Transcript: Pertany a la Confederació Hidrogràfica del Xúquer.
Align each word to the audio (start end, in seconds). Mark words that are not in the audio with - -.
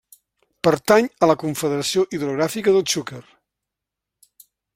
Pertany 0.67 1.09
a 1.27 1.29
la 1.31 1.35
Confederació 1.43 2.07
Hidrogràfica 2.19 2.75
del 2.77 2.83
Xúquer. 2.95 3.21